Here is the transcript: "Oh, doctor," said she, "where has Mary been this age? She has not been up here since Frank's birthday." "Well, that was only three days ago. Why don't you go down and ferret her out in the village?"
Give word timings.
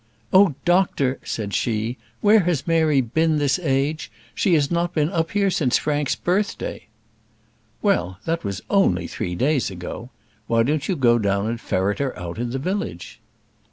"Oh, 0.33 0.55
doctor," 0.65 1.19
said 1.23 1.53
she, 1.53 1.99
"where 2.21 2.39
has 2.39 2.65
Mary 2.65 3.01
been 3.01 3.37
this 3.37 3.59
age? 3.59 4.11
She 4.33 4.55
has 4.55 4.71
not 4.71 4.95
been 4.95 5.11
up 5.11 5.29
here 5.29 5.51
since 5.51 5.77
Frank's 5.77 6.15
birthday." 6.15 6.87
"Well, 7.83 8.17
that 8.25 8.43
was 8.43 8.63
only 8.67 9.05
three 9.05 9.35
days 9.35 9.69
ago. 9.69 10.09
Why 10.47 10.63
don't 10.63 10.87
you 10.89 10.95
go 10.95 11.19
down 11.19 11.45
and 11.45 11.61
ferret 11.61 11.99
her 11.99 12.17
out 12.17 12.39
in 12.39 12.49
the 12.49 12.57
village?" 12.57 13.19